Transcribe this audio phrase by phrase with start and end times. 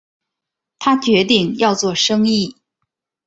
[0.79, 2.57] 他决定要做生意